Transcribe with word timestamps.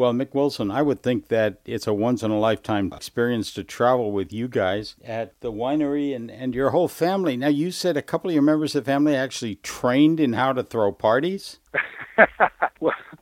Well, 0.00 0.14
Mick 0.14 0.32
Wilson, 0.32 0.70
I 0.70 0.80
would 0.80 1.02
think 1.02 1.28
that 1.28 1.60
it's 1.66 1.86
a 1.86 1.92
once 1.92 2.22
in 2.22 2.30
a 2.30 2.38
lifetime 2.38 2.90
experience 2.90 3.52
to 3.52 3.62
travel 3.62 4.12
with 4.12 4.32
you 4.32 4.48
guys 4.48 4.96
at 5.04 5.38
the 5.42 5.52
winery 5.52 6.16
and, 6.16 6.30
and 6.30 6.54
your 6.54 6.70
whole 6.70 6.88
family. 6.88 7.36
Now, 7.36 7.48
you 7.48 7.70
said 7.70 7.98
a 7.98 8.02
couple 8.02 8.30
of 8.30 8.34
your 8.34 8.42
members 8.42 8.74
of 8.74 8.86
the 8.86 8.90
family 8.90 9.14
actually 9.14 9.56
trained 9.56 10.18
in 10.18 10.32
how 10.32 10.54
to 10.54 10.62
throw 10.62 10.90
parties? 10.90 11.58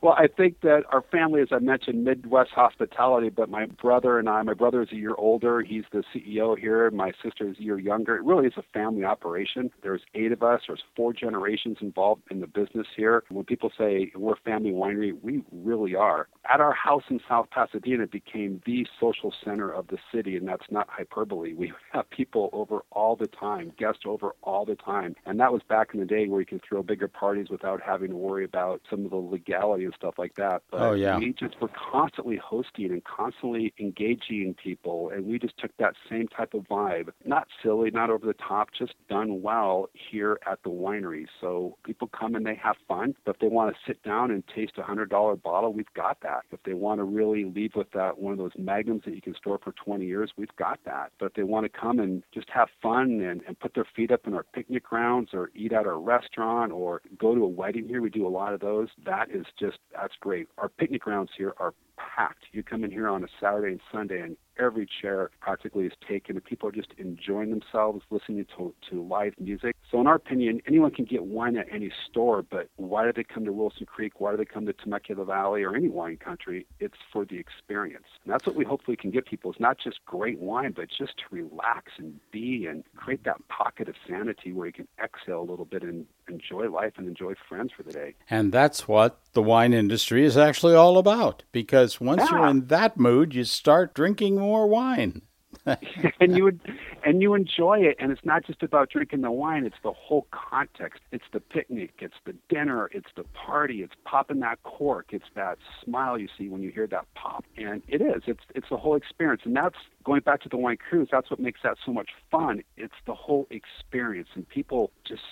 well, 0.01 0.13
I 0.17 0.27
think 0.27 0.61
that 0.61 0.83
our 0.91 1.03
family, 1.11 1.41
as 1.41 1.49
I 1.51 1.59
mentioned, 1.59 2.03
Midwest 2.03 2.51
hospitality, 2.51 3.29
but 3.29 3.49
my 3.49 3.65
brother 3.65 4.17
and 4.17 4.29
I, 4.29 4.41
my 4.43 4.53
brother 4.53 4.81
is 4.81 4.89
a 4.91 4.95
year 4.95 5.15
older. 5.17 5.61
He's 5.61 5.83
the 5.91 6.03
CEO 6.13 6.57
here. 6.57 6.89
My 6.91 7.11
sister 7.21 7.49
is 7.49 7.57
a 7.59 7.61
year 7.61 7.77
younger. 7.77 8.15
It 8.15 8.23
really 8.23 8.47
is 8.47 8.53
a 8.55 8.63
family 8.73 9.03
operation. 9.03 9.71
There's 9.83 10.01
eight 10.15 10.31
of 10.31 10.41
us. 10.41 10.61
There's 10.67 10.83
four 10.95 11.11
generations 11.11 11.77
involved 11.81 12.23
in 12.31 12.39
the 12.39 12.47
business 12.47 12.87
here. 12.95 13.23
When 13.29 13.43
people 13.43 13.71
say 13.77 14.11
we're 14.15 14.37
family 14.37 14.71
winery, 14.71 15.11
we 15.21 15.43
really 15.51 15.95
are. 15.95 16.29
At 16.49 16.61
our 16.61 16.73
house 16.73 17.03
in 17.09 17.19
South 17.27 17.47
Pasadena, 17.51 18.03
it 18.03 18.11
became 18.11 18.61
the 18.65 18.87
social 18.99 19.33
center 19.43 19.69
of 19.69 19.87
the 19.87 19.97
city, 20.13 20.37
and 20.37 20.47
that's 20.47 20.65
not 20.71 20.87
hyperbole. 20.89 21.53
We 21.53 21.73
have 21.91 22.09
people 22.09 22.49
over 22.53 22.83
all 22.91 23.17
the 23.17 23.27
time, 23.27 23.73
guests 23.77 24.03
over 24.05 24.31
all 24.43 24.65
the 24.65 24.75
time. 24.75 25.15
And 25.25 25.39
that 25.41 25.51
was 25.51 25.61
back 25.67 25.89
in 25.93 25.99
the 25.99 26.05
day 26.05 26.27
where 26.27 26.39
you 26.39 26.45
can 26.45 26.61
throw 26.67 26.83
bigger 26.83 27.09
parties 27.09 27.49
without 27.49 27.81
having 27.81 28.11
to 28.11 28.15
worry 28.15 28.45
about 28.45 28.81
some 28.89 29.03
of 29.03 29.11
the 29.11 29.17
legality 29.17 29.88
and 29.89 29.95
stuff 29.95 30.15
like 30.17 30.35
that. 30.35 30.61
But 30.71 30.81
oh, 30.81 30.93
yeah. 30.93 31.17
we 31.17 31.33
just 31.33 31.59
were 31.59 31.69
constantly 31.91 32.37
hosting 32.37 32.91
and 32.91 33.03
constantly 33.03 33.73
engaging 33.79 34.55
people, 34.61 35.09
and 35.09 35.25
we 35.25 35.39
just 35.39 35.57
took 35.57 35.75
that 35.77 35.95
same 36.09 36.27
type 36.27 36.53
of 36.53 36.67
vibe. 36.67 37.09
Not 37.25 37.47
silly, 37.63 37.89
not 37.91 38.09
over 38.09 38.25
the 38.25 38.33
top, 38.33 38.69
just 38.77 38.93
done 39.09 39.41
well 39.41 39.89
here 39.93 40.39
at 40.45 40.59
the 40.63 40.69
winery. 40.69 41.25
So 41.41 41.77
people 41.83 42.07
come 42.07 42.35
and 42.35 42.45
they 42.45 42.55
have 42.55 42.75
fun, 42.87 43.15
but 43.25 43.35
if 43.35 43.41
they 43.41 43.47
want 43.47 43.73
to 43.75 43.81
sit 43.87 44.01
down 44.03 44.31
and 44.31 44.43
taste 44.55 44.73
a 44.77 44.83
hundred 44.83 45.09
dollar 45.09 45.35
bottle, 45.35 45.73
we've 45.73 45.93
got 45.95 46.17
that. 46.21 46.43
If 46.51 46.61
they 46.63 46.73
want 46.73 46.99
to 46.99 47.03
really 47.03 47.45
leave 47.45 47.71
with 47.75 47.91
that 47.91 48.19
one 48.19 48.31
of 48.31 48.37
those 48.37 48.51
magnums 48.57 49.03
that 49.05 49.15
you 49.15 49.21
can 49.21 49.35
store 49.35 49.59
for 49.63 49.71
20 49.73 50.05
years, 50.05 50.31
we've 50.37 50.55
got 50.57 50.79
that. 50.85 51.11
But 51.19 51.27
if 51.27 51.33
they 51.33 51.43
want 51.43 51.71
to 51.71 51.79
come 51.79 51.99
and 51.99 52.23
just 52.33 52.49
have 52.49 52.69
fun 52.81 53.21
and, 53.21 53.41
and 53.47 53.59
put 53.59 53.73
their 53.73 53.87
feet 53.95 54.11
up 54.11 54.27
in 54.27 54.33
our 54.33 54.43
picnic 54.53 54.83
grounds 54.83 55.29
or 55.33 55.49
eat 55.55 55.73
at 55.73 55.87
our 55.87 55.99
restaurant 55.99 56.71
or 56.71 57.01
go 57.17 57.33
to 57.33 57.43
a 57.43 57.47
wedding 57.47 57.87
here, 57.87 58.01
we 58.01 58.09
do 58.09 58.27
a 58.27 58.29
lot 58.29 58.53
of 58.53 58.59
those. 58.59 58.89
That 59.05 59.29
is 59.31 59.45
just 59.59 59.78
that's 59.93 60.13
great. 60.19 60.47
Our 60.57 60.69
picnic 60.69 61.01
grounds 61.01 61.31
here 61.37 61.53
are 61.57 61.73
packed. 62.15 62.45
You 62.51 62.63
come 62.63 62.83
in 62.83 62.91
here 62.91 63.07
on 63.07 63.23
a 63.23 63.27
Saturday 63.39 63.73
and 63.73 63.81
Sunday, 63.91 64.21
and 64.21 64.37
every 64.57 64.87
chair 65.01 65.31
practically 65.39 65.85
is 65.85 65.93
taken, 66.07 66.35
and 66.35 66.43
people 66.43 66.69
are 66.69 66.71
just 66.71 66.93
enjoying 66.97 67.49
themselves, 67.49 68.03
listening 68.09 68.45
to, 68.57 68.73
to 68.89 69.03
live 69.03 69.33
music. 69.39 69.75
So, 69.89 69.99
in 70.01 70.07
our 70.07 70.15
opinion, 70.15 70.61
anyone 70.67 70.91
can 70.91 71.05
get 71.05 71.23
wine 71.23 71.57
at 71.57 71.67
any 71.71 71.91
store, 72.09 72.41
but 72.41 72.69
why 72.75 73.05
do 73.05 73.13
they 73.13 73.23
come 73.23 73.45
to 73.45 73.53
Wilson 73.53 73.85
Creek? 73.85 74.19
Why 74.19 74.31
do 74.31 74.37
they 74.37 74.45
come 74.45 74.65
to 74.65 74.73
Temecula 74.73 75.25
Valley 75.25 75.63
or 75.63 75.75
any 75.75 75.89
wine 75.89 76.17
country? 76.17 76.67
It's 76.79 76.97
for 77.11 77.25
the 77.25 77.37
experience. 77.37 78.05
And 78.23 78.33
that's 78.33 78.45
what 78.45 78.55
we 78.55 78.65
hopefully 78.65 78.97
can 78.97 79.11
give 79.11 79.25
people. 79.25 79.51
It's 79.51 79.59
not 79.59 79.77
just 79.79 80.03
great 80.05 80.39
wine, 80.39 80.73
but 80.75 80.89
just 80.89 81.17
to 81.17 81.23
relax 81.31 81.93
and 81.97 82.19
be 82.31 82.65
and 82.65 82.83
create 82.95 83.23
that 83.23 83.47
pocket 83.47 83.87
of 83.89 83.95
sanity 84.07 84.51
where 84.51 84.67
you 84.67 84.73
can 84.73 84.87
exhale 85.03 85.41
a 85.41 85.47
little 85.49 85.65
bit 85.65 85.83
and 85.83 86.05
enjoy 86.27 86.69
life 86.69 86.93
and 86.97 87.07
enjoy 87.07 87.33
friends 87.47 87.71
for 87.75 87.83
the 87.83 87.91
day. 87.91 88.13
And 88.29 88.51
that's 88.51 88.87
what 88.87 89.19
the 89.33 89.41
wine 89.41 89.73
industry 89.73 90.25
is 90.25 90.37
actually 90.37 90.75
all 90.75 90.97
about 90.97 91.43
because 91.51 91.88
once 92.01 92.23
yeah. 92.23 92.31
you're 92.31 92.45
ah. 92.45 92.49
in 92.49 92.67
that 92.67 92.97
mood, 92.97 93.33
you 93.33 93.43
start 93.43 93.93
drinking 93.93 94.37
more 94.37 94.67
wine. 94.67 95.21
and 96.19 96.37
you 96.37 96.43
would 96.43 96.59
and 97.03 97.21
you 97.21 97.33
enjoy 97.33 97.79
it 97.79 97.95
and 97.99 98.11
it's 98.11 98.23
not 98.23 98.45
just 98.45 98.61
about 98.61 98.89
drinking 98.89 99.21
the 99.21 99.31
wine 99.31 99.65
it's 99.65 99.75
the 99.83 99.91
whole 99.91 100.27
context. 100.31 101.01
It's 101.11 101.23
the 101.33 101.39
picnic 101.39 101.91
it's 101.99 102.15
the 102.25 102.35
dinner 102.49 102.89
it's 102.93 103.09
the 103.15 103.23
party 103.33 103.81
it's 103.81 103.93
popping 104.05 104.39
that 104.41 104.61
cork 104.63 105.07
it's 105.11 105.25
that 105.35 105.57
smile 105.83 106.19
you 106.19 106.27
see 106.37 106.49
when 106.49 106.61
you 106.61 106.71
hear 106.71 106.87
that 106.87 107.05
pop. 107.15 107.45
And 107.57 107.81
it 107.87 108.01
is 108.01 108.23
it's 108.27 108.43
it's 108.53 108.69
the 108.69 108.77
whole 108.77 108.95
experience. 108.95 109.41
And 109.43 109.55
that's 109.55 109.77
going 110.03 110.21
back 110.21 110.41
to 110.41 110.49
the 110.49 110.57
wine 110.57 110.77
cruise 110.77 111.09
that's 111.11 111.31
what 111.31 111.39
makes 111.39 111.61
that 111.63 111.77
so 111.83 111.91
much 111.91 112.09
fun. 112.29 112.61
It's 112.77 112.93
the 113.07 113.15
whole 113.15 113.47
experience. 113.49 114.29
And 114.35 114.47
people 114.47 114.91
just 115.03 115.23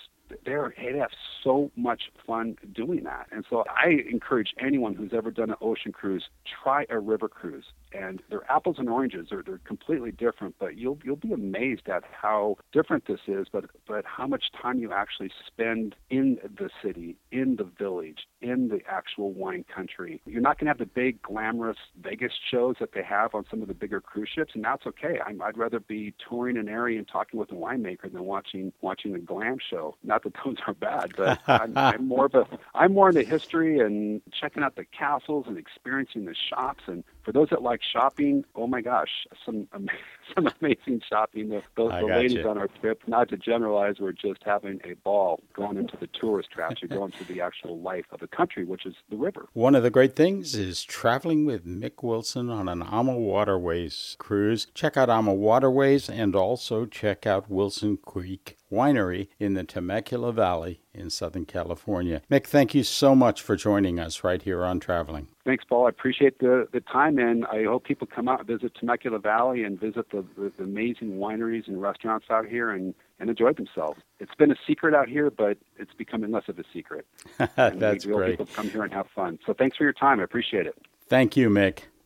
they're 0.44 0.74
they 0.76 0.98
have 0.98 1.10
so 1.42 1.70
much 1.76 2.10
fun 2.26 2.56
doing 2.74 3.04
that. 3.04 3.26
And 3.30 3.44
so 3.48 3.64
I 3.68 4.02
encourage 4.10 4.54
anyone 4.60 4.94
who's 4.94 5.12
ever 5.14 5.30
done 5.30 5.50
an 5.50 5.56
ocean 5.60 5.92
cruise, 5.92 6.24
try 6.62 6.86
a 6.90 6.98
river 6.98 7.28
cruise. 7.28 7.64
And 7.92 8.20
they're 8.28 8.50
apples 8.50 8.76
and 8.78 8.88
oranges. 8.88 9.28
They're 9.30 9.42
they're 9.42 9.60
completely 9.64 10.10
different, 10.10 10.56
but 10.58 10.76
you'll 10.76 10.98
you'll 11.04 11.16
be 11.16 11.32
amazed 11.32 11.88
at 11.88 12.04
how 12.10 12.56
different 12.72 13.06
this 13.06 13.20
is, 13.26 13.46
but 13.50 13.64
but 13.86 14.04
how 14.04 14.26
much 14.26 14.44
time 14.60 14.78
you 14.78 14.92
actually 14.92 15.30
spend 15.46 15.94
in 16.10 16.38
the 16.42 16.68
city, 16.82 17.16
in 17.32 17.56
the 17.56 17.64
village, 17.64 18.26
in 18.42 18.68
the 18.68 18.80
actual 18.88 19.32
wine 19.32 19.64
country. 19.74 20.20
You're 20.26 20.42
not 20.42 20.58
going 20.58 20.66
to 20.66 20.70
have 20.70 20.78
the 20.78 20.86
big 20.86 21.22
glamorous 21.22 21.78
Vegas 22.02 22.32
shows 22.50 22.76
that 22.80 22.92
they 22.92 23.02
have 23.02 23.34
on 23.34 23.44
some 23.50 23.62
of 23.62 23.68
the 23.68 23.74
bigger 23.74 24.02
cruise 24.02 24.28
ships, 24.34 24.52
and 24.54 24.64
that's 24.64 24.86
okay. 24.86 25.18
i 25.24 25.32
would 25.32 25.56
rather 25.56 25.80
be 25.80 26.14
touring 26.28 26.58
an 26.58 26.68
area 26.68 26.98
and 26.98 27.08
talking 27.08 27.40
with 27.40 27.50
a 27.52 27.54
winemaker 27.54 28.12
than 28.12 28.24
watching 28.24 28.72
watching 28.82 29.12
the 29.12 29.18
glam 29.18 29.56
show. 29.70 29.96
Now, 30.04 30.17
not 30.24 30.34
that 30.34 30.44
those 30.44 30.56
are 30.66 30.74
bad, 30.74 31.12
but 31.16 31.40
I'm, 31.46 31.76
I'm 31.76 32.08
more 32.08 32.26
of 32.26 32.34
a 32.34 32.46
I'm 32.74 32.94
more 32.94 33.08
into 33.08 33.24
history 33.24 33.80
and 33.80 34.20
checking 34.32 34.62
out 34.62 34.76
the 34.76 34.84
castles 34.84 35.46
and 35.46 35.56
experiencing 35.58 36.24
the 36.24 36.34
shops. 36.34 36.84
And 36.86 37.04
for 37.28 37.32
those 37.32 37.50
that 37.50 37.60
like 37.60 37.82
shopping, 37.82 38.42
oh 38.54 38.66
my 38.66 38.80
gosh, 38.80 39.10
some 39.44 39.68
some 40.34 40.50
amazing 40.62 41.02
shopping. 41.06 41.50
The, 41.50 41.62
the, 41.76 41.88
the 41.88 42.06
ladies 42.06 42.32
you. 42.32 42.48
on 42.48 42.56
our 42.56 42.68
trip, 42.80 43.02
not 43.06 43.28
to 43.28 43.36
generalize, 43.36 43.98
were 43.98 44.14
just 44.14 44.42
having 44.46 44.80
a 44.84 44.94
ball 45.04 45.42
going 45.52 45.76
into 45.76 45.98
the 45.98 46.06
tourist 46.06 46.50
traps. 46.50 46.76
You're 46.82 46.96
going 46.96 47.12
through 47.12 47.34
the 47.34 47.42
actual 47.42 47.80
life 47.80 48.06
of 48.12 48.20
the 48.20 48.28
country, 48.28 48.64
which 48.64 48.86
is 48.86 48.94
the 49.10 49.16
river. 49.16 49.46
One 49.52 49.74
of 49.74 49.82
the 49.82 49.90
great 49.90 50.16
things 50.16 50.54
is 50.54 50.82
traveling 50.82 51.44
with 51.44 51.66
Mick 51.66 52.02
Wilson 52.02 52.48
on 52.48 52.66
an 52.66 52.82
AMA 52.82 53.18
Waterways 53.18 54.16
cruise. 54.18 54.68
Check 54.72 54.96
out 54.96 55.10
AMA 55.10 55.34
Waterways 55.34 56.08
and 56.08 56.34
also 56.34 56.86
check 56.86 57.26
out 57.26 57.50
Wilson 57.50 57.98
Creek 57.98 58.56
Winery 58.72 59.28
in 59.38 59.52
the 59.52 59.64
Temecula 59.64 60.32
Valley 60.32 60.80
in 60.98 61.10
Southern 61.10 61.44
California. 61.44 62.22
Mick, 62.30 62.46
thank 62.46 62.74
you 62.74 62.82
so 62.82 63.14
much 63.14 63.42
for 63.42 63.56
joining 63.56 63.98
us 63.98 64.24
right 64.24 64.42
here 64.42 64.64
on 64.64 64.80
Traveling. 64.80 65.28
Thanks, 65.44 65.64
Paul. 65.64 65.86
I 65.86 65.88
appreciate 65.88 66.38
the, 66.40 66.68
the 66.72 66.80
time, 66.80 67.18
and 67.18 67.46
I 67.46 67.64
hope 67.64 67.84
people 67.84 68.06
come 68.06 68.28
out 68.28 68.40
and 68.40 68.48
visit 68.48 68.74
Temecula 68.74 69.18
Valley 69.18 69.64
and 69.64 69.80
visit 69.80 70.10
the, 70.10 70.24
the, 70.36 70.52
the 70.56 70.64
amazing 70.64 71.18
wineries 71.18 71.66
and 71.68 71.80
restaurants 71.80 72.26
out 72.30 72.46
here 72.46 72.70
and, 72.70 72.94
and 73.18 73.30
enjoy 73.30 73.52
themselves. 73.52 74.00
It's 74.20 74.34
been 74.34 74.50
a 74.50 74.56
secret 74.66 74.94
out 74.94 75.08
here, 75.08 75.30
but 75.30 75.56
it's 75.78 75.94
becoming 75.94 76.30
less 76.32 76.48
of 76.48 76.58
a 76.58 76.64
secret. 76.72 77.06
That's 77.56 78.04
we, 78.04 78.12
great. 78.12 78.30
People 78.32 78.46
come 78.54 78.68
here 78.68 78.82
and 78.82 78.92
have 78.92 79.06
fun. 79.14 79.38
So 79.46 79.54
thanks 79.54 79.76
for 79.76 79.84
your 79.84 79.92
time. 79.92 80.20
I 80.20 80.24
appreciate 80.24 80.66
it. 80.66 80.76
Thank 81.08 81.36
you, 81.36 81.48
Mick. 81.48 81.84